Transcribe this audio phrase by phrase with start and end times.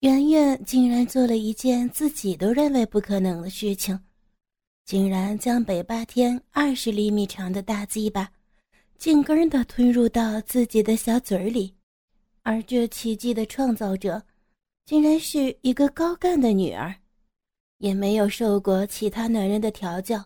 [0.00, 4.00] 圆圆竟然做了一件自己都认为不可能的事情，
[4.86, 8.32] 竟然将北霸天二十厘米长的大鸡巴
[8.96, 11.74] 紧根的吞入到自己的小嘴里，
[12.40, 14.22] 而这奇迹的创造者，
[14.86, 16.94] 竟然是一个高干的女儿，
[17.76, 20.24] 也没有受过其他男人的调教，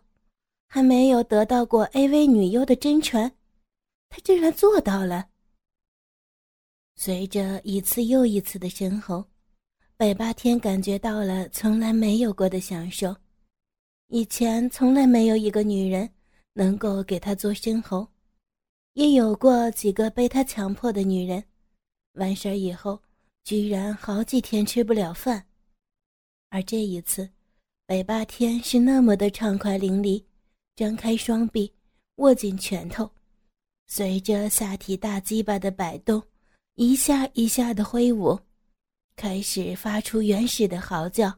[0.69, 3.29] 还没有得到过 AV 女优的真传，
[4.09, 5.31] 她竟然做到了。
[6.95, 9.25] 随着一次又一次的深喉。
[9.97, 13.15] 北八天感觉到了从来没有过的享受，
[14.09, 16.11] 以前从来没有一个女人
[16.53, 18.09] 能够给他做深喉，
[18.95, 21.45] 也有过几个被他强迫的女人，
[22.15, 23.01] 完事儿以后
[23.45, 25.47] 居然好几天吃不了饭，
[26.51, 27.31] 而这一次，
[27.87, 30.21] 北八天是那么的畅快淋漓，
[30.75, 31.73] 张开双臂，
[32.17, 33.09] 握紧拳头，
[33.87, 36.21] 随着下体大鸡巴的摆动，
[36.75, 38.37] 一下一下的挥舞。
[39.17, 41.33] 开始发出原始的嚎叫。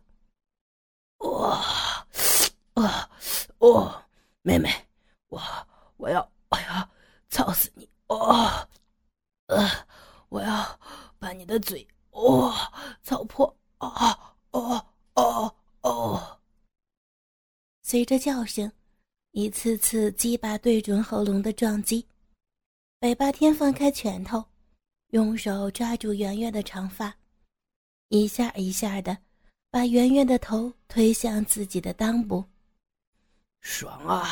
[1.18, 1.62] 哇，
[2.74, 3.10] 啊，
[3.58, 4.04] 哦，
[4.42, 4.70] 妹妹，
[5.28, 5.40] 我
[5.96, 6.88] 我要我要
[7.28, 7.88] 操死你！
[8.08, 8.68] 哦，
[9.46, 9.68] 呃，
[10.28, 10.80] 我要
[11.18, 12.54] 把你的嘴哦
[13.02, 13.54] 操破！
[13.78, 16.40] 啊，哦哦哦！
[17.82, 18.70] 随着叫声，
[19.32, 22.06] 一次次鸡巴对准喉咙的撞击，
[22.98, 24.44] 北霸天放开拳头，
[25.10, 27.14] 用手抓住圆圆的长发。
[28.08, 29.18] 一下一下的，
[29.68, 32.44] 把圆圆的头推向自己的裆部。
[33.60, 34.28] 爽啊！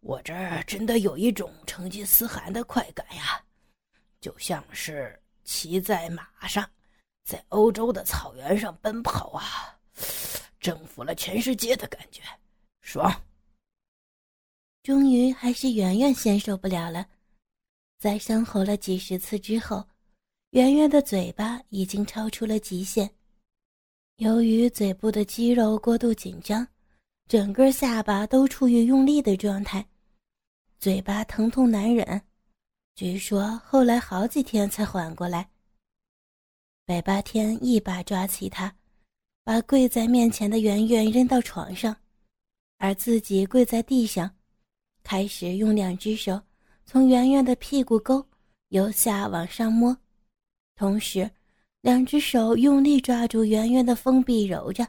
[0.00, 3.44] 我这儿真的有一种成吉思汗的快感呀，
[4.18, 6.66] 就像是骑在马上，
[7.22, 9.78] 在欧洲的草原上奔跑啊，
[10.58, 12.22] 征服了全世界的感觉，
[12.80, 13.22] 爽！
[14.82, 17.06] 终于还是圆圆先受不了了，
[17.98, 19.86] 在生吼了几十次之后。
[20.50, 23.10] 圆圆的嘴巴已经超出了极限，
[24.16, 26.66] 由于嘴部的肌肉过度紧张，
[27.28, 29.86] 整个下巴都处于用力的状态，
[30.78, 32.22] 嘴巴疼痛难忍。
[32.94, 35.46] 据说后来好几天才缓过来。
[36.86, 38.74] 百八天一把抓起他，
[39.44, 41.94] 把跪在面前的圆圆扔到床上，
[42.78, 44.34] 而自己跪在地上，
[45.02, 46.40] 开始用两只手
[46.86, 48.24] 从圆圆的屁股沟
[48.68, 49.94] 由下往上摸。
[50.76, 51.30] 同时，
[51.80, 54.86] 两只手用力抓住圆圆的封闭，揉着。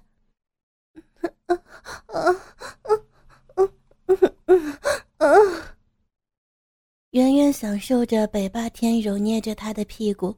[7.12, 10.38] 圆圆享受着北霸天揉捏着她的屁股，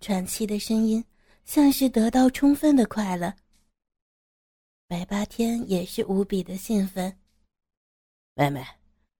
[0.00, 1.04] 喘气的声音
[1.44, 3.34] 像是得到充分的快乐。
[4.86, 7.18] 北霸天也是无比的兴奋。
[8.34, 8.64] 妹妹，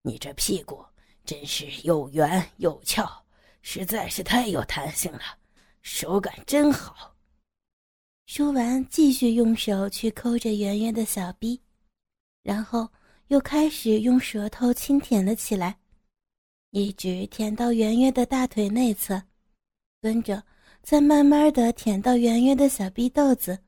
[0.03, 0.85] 你这屁股
[1.25, 3.27] 真是又圆又翘，
[3.63, 5.40] 实在是太有弹性了。
[5.83, 7.17] 手感真好。
[8.27, 11.61] 说完，继续用手去抠着圆圆的小臂，
[12.43, 12.89] 然后
[13.27, 15.79] 又开始用舌头轻舔了起来，
[16.71, 19.21] 一直舔到圆圆的大腿内侧，
[20.01, 20.45] 跟着
[20.83, 23.59] 再慢慢的舔到圆圆的小臂豆子。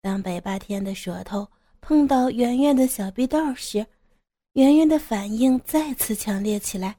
[0.00, 1.48] 当北霸天的舌头
[1.80, 3.86] 碰到圆圆的小臂豆时，
[4.54, 6.98] 圆圆的反应再次强烈起来，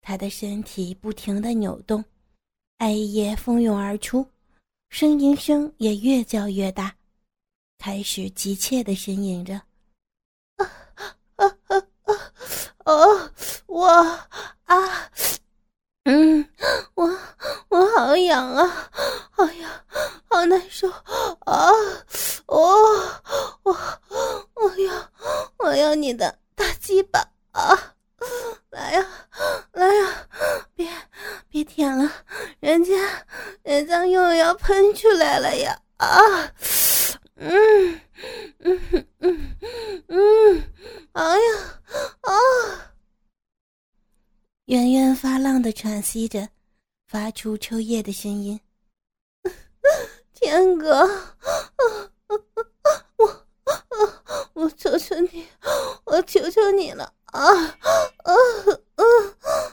[0.00, 2.04] 他的身体不停的扭动。
[2.78, 4.24] 艾叶蜂拥而出，
[4.88, 6.94] 呻吟声也越叫越大，
[7.76, 9.60] 开始急切的呻吟着
[10.56, 10.64] ：“啊
[11.34, 12.14] 啊啊啊！
[12.84, 13.30] 哦，
[13.66, 13.84] 我
[14.64, 15.10] 啊，
[16.04, 16.48] 嗯，
[16.94, 17.18] 我
[17.68, 18.90] 我好痒啊，
[19.32, 19.84] 哎呀，
[20.30, 21.72] 好难受啊！
[22.46, 22.76] 哦
[23.64, 23.76] 我
[24.54, 25.12] 我要
[25.58, 27.96] 我要你的大鸡巴啊！
[28.70, 29.06] 来呀，
[29.72, 30.28] 来呀，
[30.74, 30.88] 别
[31.48, 32.10] 别舔了！”
[32.60, 32.92] 人家，
[33.62, 35.80] 人家又要喷出来了呀！
[35.98, 36.08] 啊，
[37.36, 38.00] 嗯，
[38.60, 39.56] 嗯嗯
[40.08, 40.62] 嗯，
[41.12, 41.80] 哎呀，
[42.22, 42.32] 啊！
[44.66, 46.48] 圆圆发浪的喘息着，
[47.06, 48.60] 发出抽噎的声音。
[50.34, 51.08] 天哥，
[53.16, 53.46] 我，
[54.52, 55.48] 我求求你，
[56.04, 57.40] 我求求你了啊！
[57.42, 57.74] 啊
[58.24, 59.02] 啊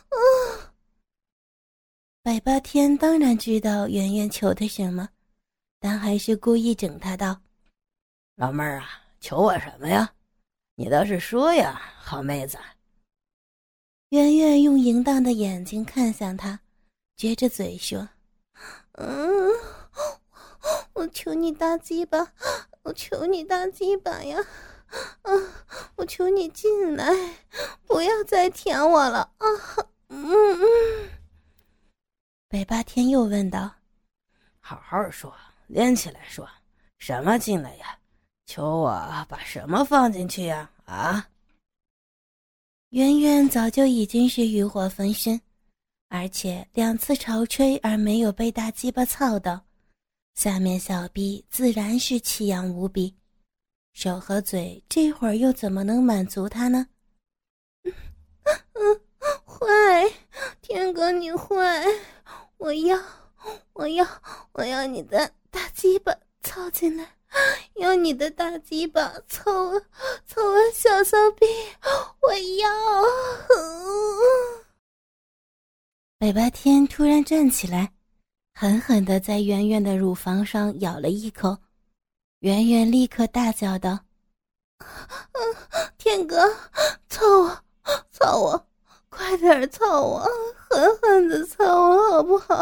[0.10, 0.74] 啊！
[2.22, 5.10] 百八天当然知道圆圆求他什么，
[5.80, 7.40] 但还是故意整他道
[8.36, 8.88] ：“老妹儿啊，
[9.20, 10.14] 求我什么呀？
[10.76, 12.58] 你倒是说呀，好妹子。”
[14.10, 16.60] 圆圆用淫荡的眼睛看向他，
[17.18, 18.08] 撅着嘴说
[18.98, 19.50] ：“嗯，
[20.94, 22.34] 我求你大鸡巴，
[22.84, 24.38] 我求你大鸡巴呀！
[25.24, 25.52] 嗯，
[25.96, 27.06] 我求你进来，
[27.86, 29.48] 不要再舔我了啊！
[30.10, 31.10] 嗯嗯。”
[32.48, 33.72] 北霸天又问道
[34.62, 35.36] ：“好好说，
[35.68, 36.48] 连起来说，
[36.98, 37.98] 什么进来呀？
[38.46, 38.92] 求我
[39.28, 40.70] 把什么放进去呀？
[40.86, 41.28] 啊！
[42.90, 45.42] 圆圆早就已经是欲火焚身，
[46.08, 49.60] 而且两次潮吹而没有被大鸡巴操到，
[50.36, 53.14] 下面小臂自然是奇痒无比，
[53.96, 56.88] 手和嘴这会儿又怎么能满足他呢？
[57.84, 57.94] 嗯
[58.74, 59.02] 嗯，
[59.46, 60.12] 坏，
[60.62, 61.86] 天哥你坏，
[62.58, 63.02] 我要，
[63.72, 64.06] 我要，
[64.52, 66.14] 我要你的大鸡巴
[66.44, 67.16] 操进来。
[67.76, 69.80] 用你的大鸡巴凑我，
[70.28, 71.46] 操我小骚逼！
[72.22, 72.70] 我要！
[76.20, 77.94] 北八天突然站起来，
[78.54, 81.58] 狠狠的在圆圆的乳房上咬了一口。
[82.46, 84.00] 圆圆立刻大叫道
[85.98, 86.38] ：“天哥，
[87.10, 87.64] 操我，
[88.12, 88.68] 操我，
[89.10, 90.20] 快点操我，
[90.70, 92.56] 狠狠的操我好不好？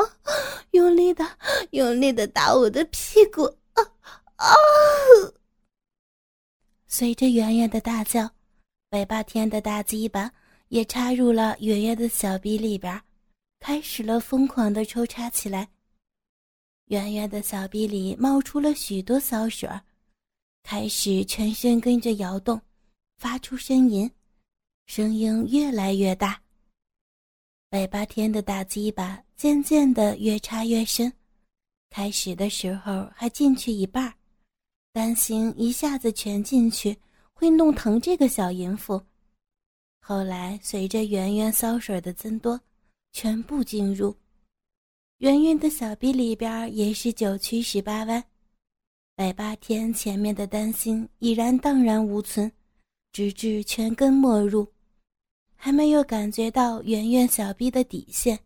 [0.71, 1.27] 用力的，
[1.71, 3.43] 用力的打我的屁股！”
[3.75, 3.83] 啊！
[4.37, 4.55] 啊！
[6.87, 8.31] 随着圆圆的大叫，
[8.89, 10.31] 北霸天的大鸡巴
[10.69, 13.01] 也插入了圆圆的小臂里边，
[13.59, 15.67] 开始了疯狂的抽插起来。
[16.93, 19.67] 圆圆的小臂里冒出了许多骚水
[20.61, 22.61] 开始全身跟着摇动，
[23.17, 24.09] 发出呻吟，
[24.85, 26.39] 声音越来越大。
[27.71, 31.11] 尾巴天的大鸡巴渐渐的越插越深，
[31.89, 34.13] 开始的时候还进去一半儿
[34.91, 36.95] 担心一下子全进去
[37.33, 39.01] 会弄疼这个小淫妇，
[39.99, 42.61] 后来随着圆圆骚水的增多，
[43.13, 44.15] 全部进入，
[45.19, 48.23] 圆圆的小臂里边也是九曲十八弯。
[49.15, 52.51] 百八天前面的担心已然荡然无存，
[53.11, 54.67] 直至全根没入，
[55.55, 58.39] 还没有感觉到圆圆小臂的底线。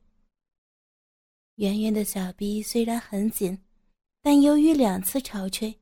[1.55, 3.57] 圆圆的小臂虽然很紧，
[4.21, 5.73] 但由于两次潮吹。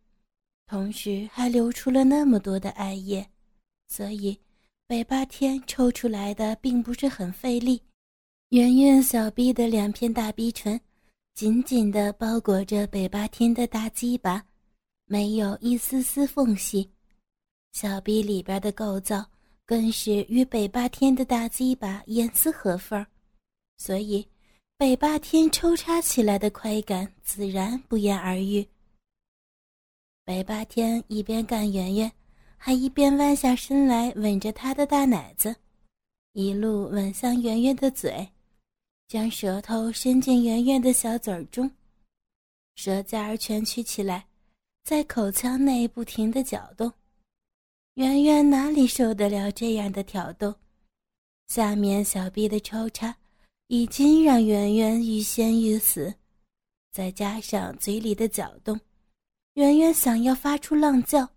[0.68, 3.30] 同时还流出了那么多的艾叶，
[3.88, 4.36] 所以
[4.88, 7.80] 北八天抽出来的并不是很费力。
[8.50, 10.80] 圆圆小臂的两片大逼唇
[11.34, 14.46] 紧紧地包裹着北八天的大鸡巴，
[15.06, 16.88] 没有一丝丝缝隙。
[17.72, 19.26] 小臂里边的构造
[19.66, 23.04] 更是与北八天的大鸡巴严丝合缝，
[23.78, 24.26] 所以
[24.78, 28.66] 北八天抽插起来的快感自然不言而喻。
[30.24, 32.12] 北八天一边干圆圆，
[32.58, 35.54] 还一边弯下身来吻着她的大奶子，
[36.34, 38.30] 一路吻向圆圆的嘴，
[39.08, 41.70] 将舌头伸进圆圆的小嘴儿中，
[42.76, 44.26] 舌尖儿蜷曲起来，
[44.84, 46.92] 在口腔内不停的搅动。
[47.94, 50.54] 圆圆哪里受得了这样的挑逗？
[51.48, 53.16] 下面小臂的抽插
[53.68, 56.14] 已经让圆圆欲仙欲死，
[56.92, 58.80] 再加上嘴里的搅动。
[59.54, 61.30] 圆圆想要发出浪叫，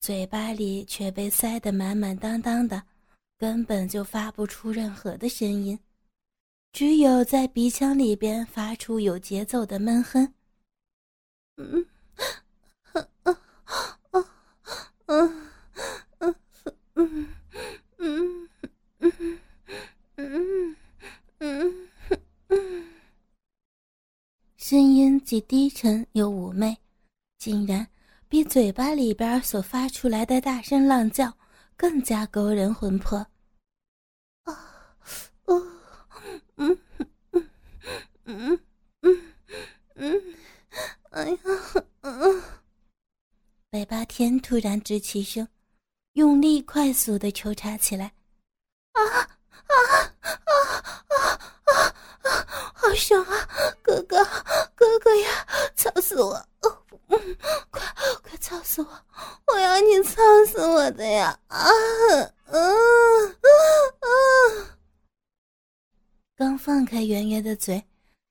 [0.00, 2.82] 嘴巴里却被塞得满满当当的，
[3.38, 5.76] 根本就发不出任何的声音，
[6.72, 10.34] 只有在鼻腔里边发出有节奏的闷哼。
[11.56, 11.86] 嗯，
[12.92, 13.36] 嗯，
[14.12, 14.26] 嗯，
[15.06, 15.34] 嗯，
[16.18, 16.36] 嗯，
[17.98, 18.48] 嗯，
[18.98, 19.38] 嗯，
[20.16, 20.76] 嗯，嗯，
[21.38, 21.88] 嗯，
[22.48, 22.88] 嗯，
[24.56, 26.78] 声音既低沉又妩媚。
[27.38, 27.88] 竟然
[28.28, 31.36] 比嘴巴里边所发出来的大声浪叫
[31.76, 33.18] 更加勾人魂魄！
[34.44, 34.96] 啊，
[35.46, 35.66] 哦，
[36.60, 36.78] 嗯
[37.32, 37.48] 嗯
[38.26, 38.60] 嗯
[39.00, 39.34] 嗯
[39.94, 40.34] 嗯，
[41.10, 41.38] 哎呀，
[42.02, 42.42] 嗯！
[43.70, 45.48] 北八天突然直起声，
[46.12, 48.12] 用力快速的抽插起来，
[48.92, 49.30] 啊啊
[49.68, 49.74] 啊
[50.44, 50.52] 啊
[51.08, 52.46] 啊啊！
[52.74, 53.48] 好爽啊，
[53.82, 54.22] 哥哥，
[54.74, 56.46] 哥哥呀，操死我！
[57.08, 57.36] 嗯，
[57.70, 57.82] 快
[58.22, 59.04] 快操死我！
[59.46, 61.40] 我要你操死我的呀！
[61.48, 63.36] 啊，嗯嗯
[66.40, 67.84] 刚放开圆圆的嘴，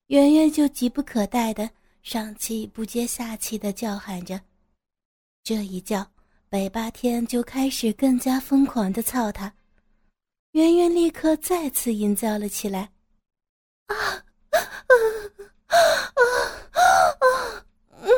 [0.08, 1.70] 圆圆就急不可待的
[2.02, 4.42] 上气不接下气的叫喊着。
[5.44, 6.08] 这一叫，
[6.50, 9.54] 北霸天就开始更加疯狂的操他。
[10.54, 12.90] 圆圆立刻再次吟叫了起来：
[13.86, 14.96] 啊啊啊
[16.16, 16.24] 啊
[17.20, 17.64] 啊！
[18.02, 18.10] 嗯，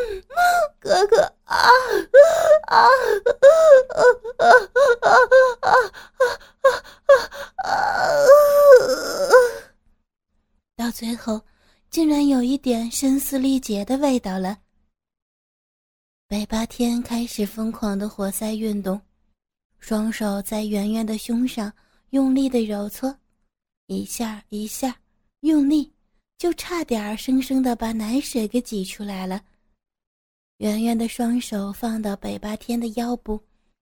[0.79, 1.67] 哥哥啊啊
[2.67, 3.99] 啊啊
[4.39, 4.47] 啊
[5.01, 5.19] 啊
[5.59, 5.75] 啊
[7.57, 7.75] 啊啊！
[10.81, 11.39] 到最后，
[11.91, 14.57] 竟然有一点声嘶力竭的味道了。
[16.27, 18.99] 北八天开始疯狂的活塞运动，
[19.77, 21.71] 双手在圆圆的胸上
[22.09, 23.15] 用力的揉搓，
[23.85, 24.99] 一下一下，
[25.41, 25.93] 用力。
[26.39, 29.43] 就差点生生的把奶水给挤出来了。
[30.57, 33.39] 圆圆的双手放到北八天的腰部，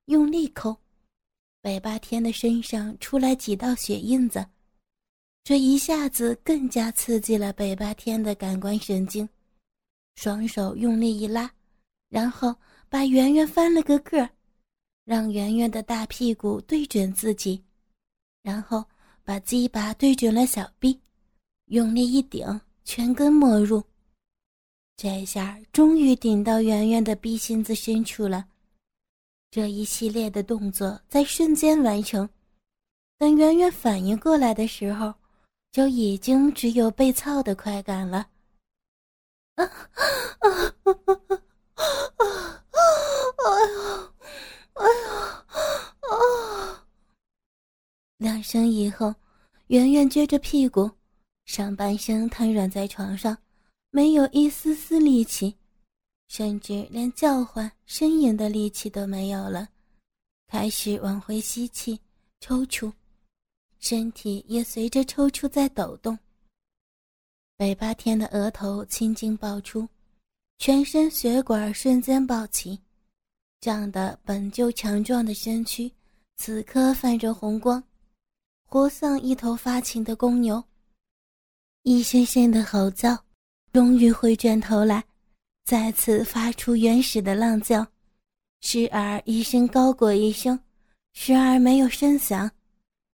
[0.07, 0.75] 用力抠，
[1.61, 4.45] 北八天的身上出来几道血印子，
[5.49, 9.27] 这一下子更加刺激了北八天的感官神经。
[10.13, 11.51] 双手用力一拉，
[12.07, 12.55] 然后
[12.87, 14.29] 把圆圆翻了个个儿，
[15.05, 17.63] 让圆圆的大屁股对准自己，
[18.43, 18.85] 然后
[19.23, 21.01] 把鸡巴对准了小臂，
[21.65, 22.45] 用力一顶，
[22.83, 23.83] 全根没入。
[24.97, 28.45] 这下终于顶到圆圆的逼心子深处了。
[29.49, 32.29] 这一系列的动作在瞬间完成，
[33.17, 35.11] 等圆圆反应过来的时候，
[35.71, 38.29] 就已经只有被操的快感了。
[39.55, 39.73] 啊啊
[40.39, 40.91] 啊
[41.27, 41.43] 啊
[42.15, 42.25] 啊！
[43.45, 44.13] 哎呀，
[44.73, 45.45] 哎呀，
[46.09, 46.85] 啊！
[48.17, 49.13] 两声以后，
[49.67, 50.89] 圆圆撅着屁股，
[51.45, 53.37] 上半身瘫软在床上，
[53.91, 55.55] 没有一丝丝力气，
[56.27, 59.67] 甚至连叫唤、呻吟的力气都没有了，
[60.47, 61.99] 开始往回吸气、
[62.39, 62.91] 抽搐，
[63.79, 66.17] 身体也随着抽搐在抖动。
[67.57, 69.87] 北八天的额头青筋爆出，
[70.57, 72.79] 全身血管瞬间暴起，
[73.59, 75.91] 长得本就强壮的身躯，
[76.37, 77.83] 此刻泛着红光，
[78.65, 80.63] 活像一头发情的公牛。
[81.83, 83.17] 一声声的吼叫，
[83.73, 85.03] 终于回转头来，
[85.63, 87.85] 再次发出原始的浪叫，
[88.61, 90.59] 时而一声高过一声，
[91.13, 92.49] 时而没有声响，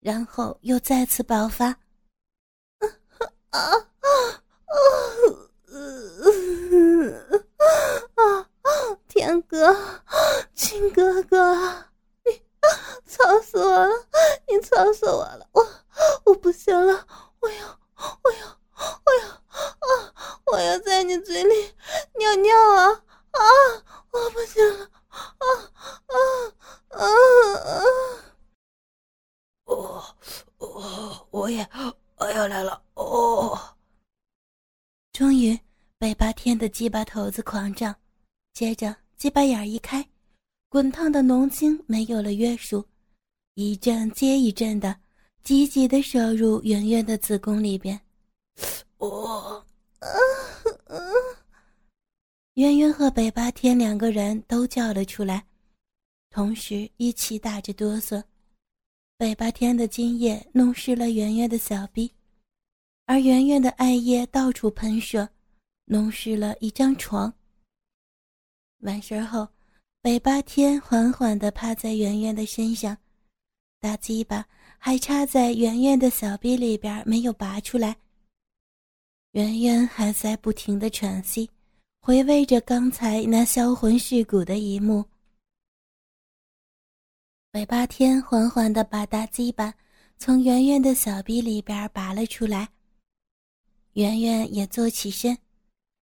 [0.04, 1.64] 然后又再次爆发。
[1.68, 1.78] 啊
[3.50, 3.88] 啊！
[8.14, 8.46] 啊，啊！
[9.08, 9.74] 天哥，
[10.54, 11.56] 亲哥哥，
[12.26, 12.42] 你
[13.06, 14.06] 操死我了！
[14.46, 15.48] 你操死我了！
[15.52, 15.66] 我
[16.24, 17.06] 我不行了！
[17.40, 18.60] 我要，我要，
[19.06, 20.12] 我要啊！
[20.52, 21.74] 我要在你嘴里
[22.18, 22.90] 尿尿啊！
[23.30, 23.40] 啊！
[24.10, 24.90] 我不行了！
[25.08, 25.48] 啊
[26.90, 27.00] 啊！
[29.66, 30.04] 哦
[30.58, 31.68] 哦，我也
[32.16, 32.82] 我要来了！
[32.94, 33.76] 哦。
[35.12, 35.54] 终于，
[35.98, 37.94] 北八天的鸡巴头子狂胀，
[38.54, 40.02] 接着鸡巴眼一开，
[40.70, 42.82] 滚烫的浓精没有了约束，
[43.56, 44.96] 一阵接一阵的
[45.42, 48.00] 积极的射入圆圆的子宫里边。
[48.96, 49.62] 哦，
[52.54, 55.44] 圆圆和北八天两个人都叫了出来，
[56.30, 58.22] 同时一起打着哆嗦。
[59.16, 62.10] 北八天的精液弄湿了圆圆的小臂。
[63.06, 65.28] 而圆圆的艾叶到处喷射，
[65.84, 67.32] 弄湿了一张床。
[68.80, 69.46] 完事后，
[70.02, 72.96] 北八天缓缓地趴在圆圆的身上，
[73.78, 74.44] 大鸡巴
[74.78, 77.96] 还插在圆圆的小臂里边没有拔出来。
[79.32, 81.48] 圆圆还在不停地喘息，
[82.00, 85.04] 回味着刚才那销魂蚀骨的一幕。
[87.54, 89.72] 北八天缓缓地把大鸡巴
[90.18, 92.68] 从圆圆的小臂里边拔了出来。
[93.92, 95.38] 圆圆也坐起身，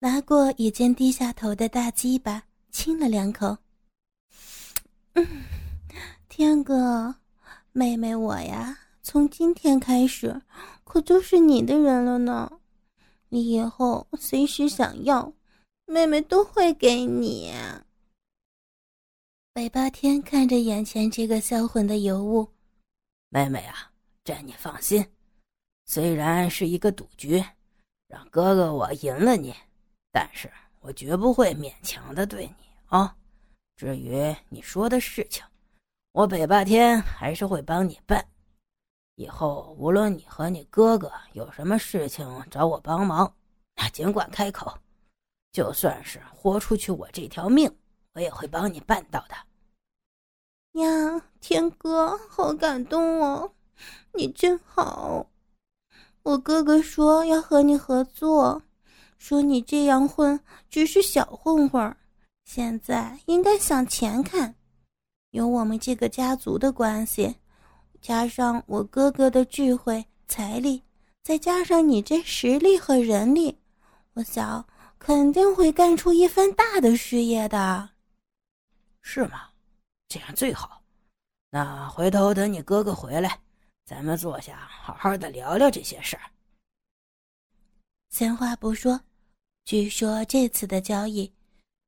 [0.00, 3.56] 拿过已经低下头的大鸡巴亲了两口。
[6.28, 7.14] 天哥，
[7.72, 10.42] 妹妹我呀，从今天开始
[10.84, 12.52] 可就是你的人了呢。
[13.30, 15.32] 你以后随时想要，
[15.86, 17.50] 妹妹都会给你。
[19.60, 22.48] 北八天看着眼前这个销魂的尤物，
[23.28, 23.92] 妹妹啊，
[24.24, 25.06] 这你放心，
[25.84, 27.44] 虽然是一个赌局。
[28.08, 29.54] 让哥哥我赢了你，
[30.10, 30.50] 但是
[30.80, 32.54] 我绝不会勉强的对你
[32.86, 33.14] 啊。
[33.76, 35.44] 至于你说的事情，
[36.12, 38.26] 我北霸天还是会帮你办。
[39.16, 43.30] 以后无论你和你哥哥有什么事情找我帮忙，
[43.76, 44.74] 那尽管开口，
[45.52, 47.70] 就算是豁出去我这条命，
[48.14, 49.34] 我也会帮你办到的。
[50.72, 53.52] 呀，天哥，好感动哦，
[54.14, 55.26] 你真好。
[56.22, 58.62] 我哥哥说要和你合作，
[59.18, 61.96] 说你这样混只是小混混
[62.44, 64.54] 现在应该向前看。
[65.30, 67.34] 有我们这个家族的关系，
[68.00, 70.82] 加上我哥哥的智慧、财力，
[71.22, 73.58] 再加上你这实力和人力，
[74.14, 74.64] 我想
[74.98, 77.90] 肯定会干出一番大的事业的。
[79.02, 79.49] 是吗？
[80.10, 80.82] 这样最好。
[81.48, 83.40] 那回头等你哥哥回来。
[83.86, 86.22] 咱们坐下，好好的聊聊这些事儿。
[88.10, 89.00] 闲话不说，
[89.64, 91.32] 据说这次的交易，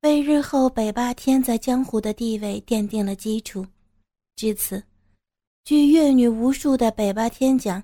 [0.01, 3.65] 为日后北霸天在江湖的地位奠定了基础。
[4.35, 4.83] 至此，
[5.65, 7.81] 据阅女无数的北霸天讲，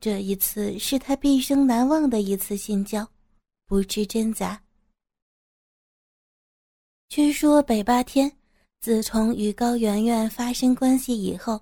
[0.00, 3.06] 这一次是他毕生难忘的一次性交，
[3.66, 4.62] 不知真假。
[7.10, 8.34] 据说北霸天
[8.84, 11.58] 自从与高圆圆发生关系以后，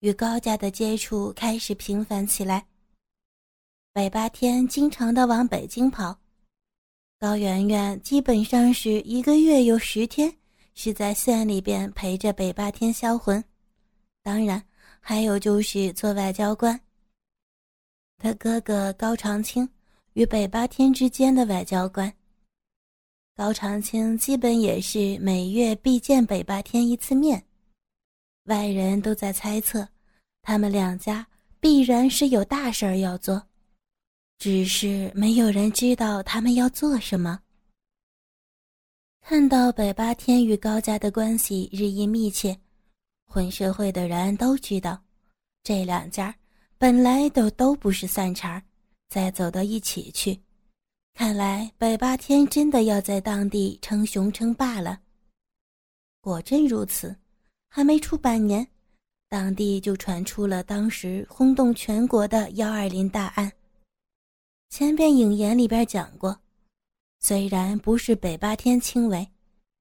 [0.00, 2.66] 与高家的接触开始频繁起来。
[3.94, 6.14] 北八天经常的往北京跑，
[7.18, 10.30] 高圆圆基本上是一个月有十天
[10.74, 13.42] 是在县里边陪着北八天销魂，
[14.22, 14.62] 当然
[15.00, 16.78] 还有就是做外交官。
[18.18, 19.66] 他哥哥高长青
[20.12, 22.12] 与北八天之间的外交官。
[23.34, 27.42] 高长青基本也是每月必见北八天一次面，
[28.44, 29.88] 外人都在猜测，
[30.42, 31.26] 他们两家
[31.58, 33.42] 必然是有大事儿要做，
[34.38, 37.40] 只是没有人知道他们要做什么。
[39.22, 42.58] 看到北八天与高家的关系日益密切，
[43.26, 45.02] 混社会的人都知道，
[45.64, 46.34] 这两家。
[46.76, 48.62] 本来都都不是散茬
[49.08, 50.38] 再走到一起去，
[51.14, 55.00] 看来北八天真的要在当地称雄称霸了。
[56.20, 57.14] 果真如此，
[57.68, 58.66] 还没出半年，
[59.28, 63.52] 当地就传出了当时轰动全国的幺二零大案。
[64.70, 66.38] 前边影言里边讲过，
[67.20, 69.26] 虽然不是北八天亲为，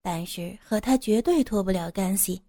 [0.02, 2.42] 但是和他绝对脱不了干系。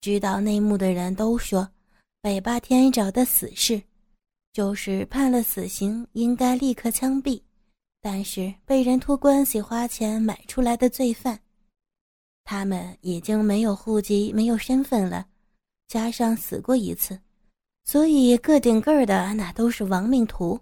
[0.00, 1.68] 知道内幕的人都说。
[2.20, 3.82] 北八天找的死士，
[4.54, 7.38] 就是判了死刑应该立刻枪毙，
[8.04, 11.40] 但是被人托关系花钱买出来的罪犯。
[12.44, 15.26] 他们已经没有户籍、没有身份了，
[15.88, 17.18] 加上死过一次，
[17.84, 20.60] 所以个顶个儿的那都是亡命徒。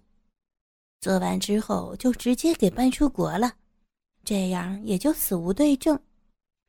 [1.01, 3.53] 做完之后就直接给搬出国了，
[4.23, 5.99] 这样也就死无对证。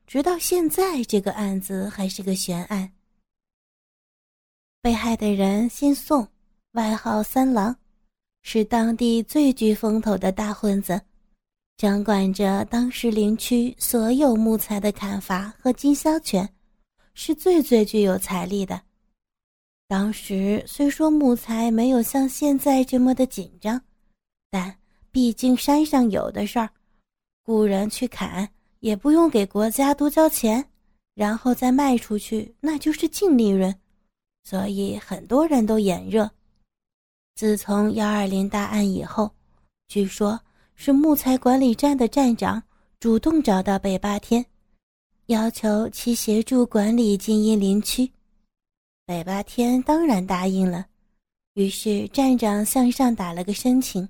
[0.08, 2.92] 直到现在，这个案子还是个悬案。
[4.82, 6.26] 被害的人姓宋，
[6.72, 7.76] 外号三郎，
[8.46, 11.00] 是当地最具风头的大混子，
[11.78, 16.46] 掌管着当时林区所有木材的砍伐和经销权，
[17.14, 18.78] 是最最具有财力的。
[19.88, 23.80] 当时虽说木材没有像现在这么的紧张，
[24.50, 24.76] 但
[25.10, 26.68] 毕竟山上有的事儿，
[27.44, 28.46] 雇人去砍
[28.80, 30.62] 也不用给国家多交钱，
[31.14, 33.74] 然后再卖出去，那就是净利润。
[34.44, 36.30] 所以很多人都眼热。
[37.34, 39.28] 自从幺二零大案以后，
[39.88, 40.40] 据说
[40.76, 42.62] 是木材管理站的站长
[43.00, 44.44] 主动找到北八天，
[45.26, 48.08] 要求其协助管理金银林区。
[49.04, 50.86] 北八天当然答应了。
[51.54, 54.08] 于是站长向上打了个申请，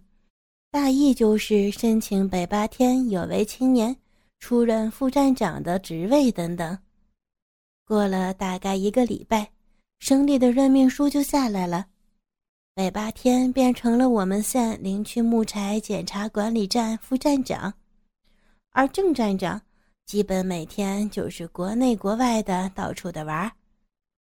[0.71, 3.97] 大意就是申请北八天有为青年
[4.39, 6.79] 出任副站长的职位等等。
[7.87, 9.51] 过了大概一个礼拜。
[10.01, 11.87] 省里的任命书就下来了，
[12.75, 17.73] 北八天变成了我们县林区木材检查管理站副站长，
[18.71, 19.63] 而郑站长
[20.07, 23.53] 基本每天就是国内国外的到处的玩儿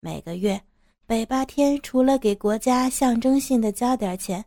[0.00, 0.62] 每个月，
[1.06, 4.44] 北八天除了给国家象征性的交点钱，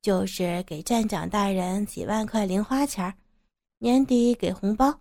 [0.00, 3.12] 就是给站长大人几万块零花钱儿
[3.76, 4.98] 年底给红包，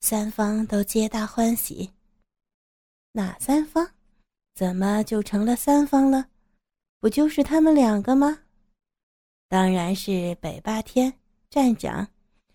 [0.00, 1.88] 三方都皆大欢喜。
[3.12, 3.88] 哪三方？
[4.56, 6.26] 怎么就成了三方了？
[7.00, 8.38] 不就是他们两个吗？
[9.48, 11.12] 当然是北霸天
[11.50, 12.08] 站长，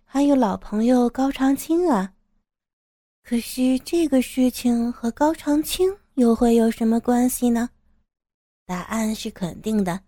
[0.03, 2.13] 还有老朋友高长青啊。
[3.23, 7.69] 可是这个事情和高长青又会有什么关系呢？
[8.65, 10.01] 答案是肯定的。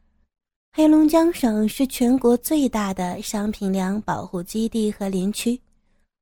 [0.72, 5.62] 黑龙江省是全国最大的商品粮保护基地和林区，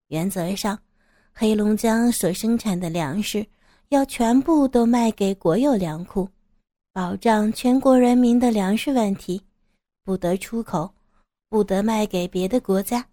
[0.10, 0.78] 原则上，
[1.32, 3.46] 黑龙江所生产的粮食。
[3.90, 6.30] 要全部都卖给国有粮库，
[6.94, 9.42] 保障全国人民的粮食问题，
[10.04, 10.94] 不得出口，
[11.48, 13.08] 不得卖给别的国家。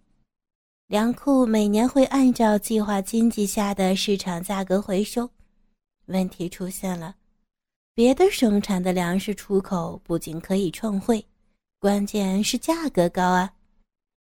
[0.88, 5.31] 粮库每年会按照计划经济下的市场价格回收。
[6.07, 7.14] 问题出现了，
[7.95, 11.25] 别的生产的粮食出口不仅可以创汇，
[11.79, 13.53] 关键是价格高啊。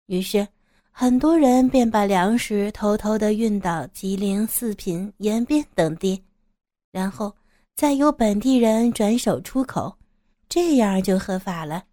[0.06, 0.48] 于是，
[0.90, 6.22] 很多人便把粮食偷偷地运到吉林、四平、延边等地。
[6.90, 7.34] 然后
[7.74, 9.98] 再由本地人转手出口，
[10.48, 11.84] 这样就合法了。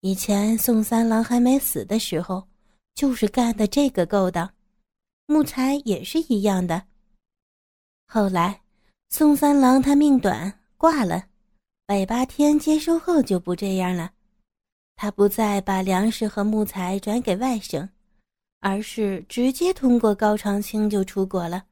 [0.00, 2.48] 以前宋三郎还没死的时候，
[2.94, 4.52] 就是干的这个勾当。
[5.26, 6.84] 木材也是一样的。
[8.06, 8.62] 后来
[9.10, 11.26] 宋三郎他命短挂了，
[11.86, 14.12] 百八天接收后就不这样了，
[14.96, 17.86] 他不再把粮食和木材转给外省，
[18.60, 21.64] 而是直接通过高长青就出国了，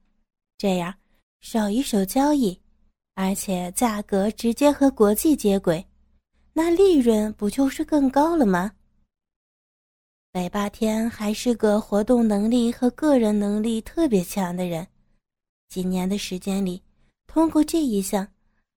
[0.59, 0.95] 这样。
[1.41, 2.61] 手一手交易，
[3.17, 5.83] 而且价格直接和国际接轨，
[6.53, 8.71] 那利润不就是更高了吗？
[10.31, 14.87] 北八天还是个活动能力和个人能力特别强的人，
[15.71, 16.83] 几年的时间里，
[17.27, 18.29] 通过这一项，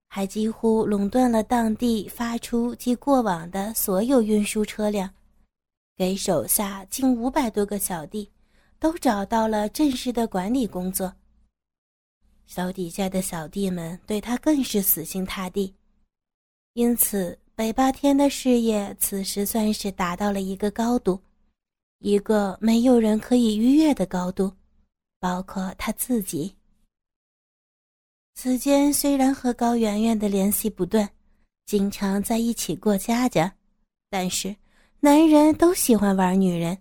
[0.07, 5.09] 还几乎垄断了当地发出及过往的所有运输车辆，
[5.97, 8.31] 给手下近五百多个小弟
[8.79, 11.13] 都找到了正式的管理工作。
[12.49, 15.71] 手底下的小弟们对他更是死心塌地，
[16.73, 21.21] 因此北霸天的事业此时算是达到了一个高度。
[21.99, 24.51] 一个没有人可以逾越的高度，
[25.19, 26.55] 包括他自己。
[28.33, 31.07] 此间虽然和高圆圆的联系不断，
[31.67, 33.53] 经常在一起过家家，
[34.09, 34.55] 但是
[35.01, 36.75] 男人都喜欢玩女人，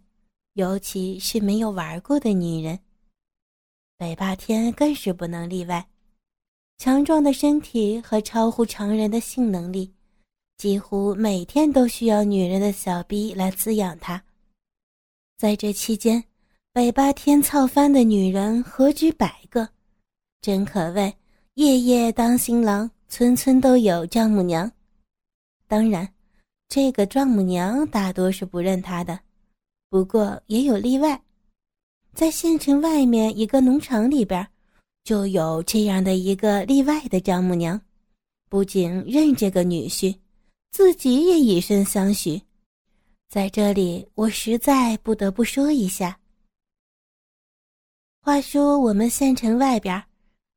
[0.54, 2.78] 尤其是没有玩过的女人。
[3.98, 5.84] 北霸天更是不能例外，
[6.78, 9.92] 强壮的身体和超乎常人的性能力，
[10.56, 14.22] 几乎每天都需要女人的小逼来滋养他。
[15.36, 16.22] 在这期间，
[16.72, 19.68] 北霸天操翻的女人何止百个，
[20.40, 21.12] 真可谓
[21.54, 24.70] 夜夜当新郎，村村都有丈母娘。
[25.66, 26.08] 当然，
[26.68, 29.18] 这个丈母娘大多是不认他的，
[29.90, 31.20] 不过也有例外，
[32.18, 34.44] 在县城外面一个农场里边，
[35.04, 37.80] 就有这样的一个例外的丈母娘，
[38.48, 40.18] 不仅认这个女婿，
[40.72, 42.42] 自己也以身相许。
[43.28, 46.18] 在这里，我实在不得不说一下。
[48.20, 50.02] 话说，我们县城外边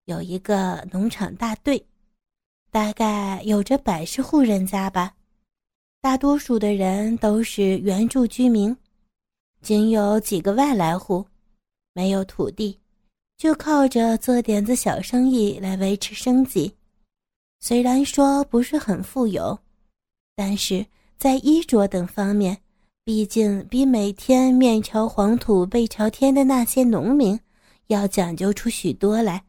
[0.05, 1.85] 有一个农场大队，
[2.71, 5.13] 大概有着百十户人家吧，
[6.01, 8.75] 大多数的人都是原住居民，
[9.61, 11.23] 仅有几个外来户，
[11.93, 12.79] 没有土地，
[13.37, 16.75] 就靠着做点子小生意来维持生计。
[17.59, 19.59] 虽然说不是很富有，
[20.35, 20.85] 但是。
[21.21, 22.57] 在衣着等方面，
[23.03, 27.39] 毕竟比每天面朝黄土背朝天的那些农民
[27.89, 29.43] 要讲究出许多来。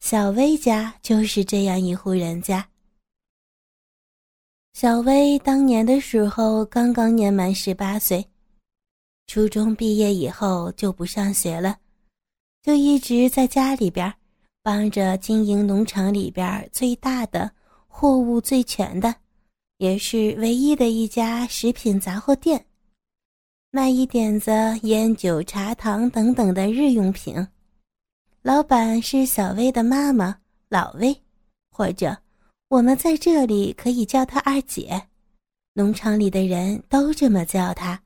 [0.00, 2.66] 小薇家就是这样一户人家。
[4.72, 8.26] 小薇当年的时候刚刚年满十八岁，
[9.32, 11.76] 初中毕业以后就不上学了，
[12.64, 14.12] 就一直在家里边
[14.60, 17.48] 帮着经营农场里边最大的、
[17.86, 19.14] 货物最全的。
[19.78, 22.66] 也是唯一的一家食品杂货店，
[23.70, 24.50] 卖一点子
[24.82, 27.46] 烟酒茶糖等等的日用品。
[28.42, 30.36] 老板是小薇的妈妈
[30.68, 31.16] 老薇，
[31.70, 32.18] 或者
[32.66, 35.00] 我们在这里可以叫她二姐。
[35.74, 38.02] 农场里的人都这么叫她。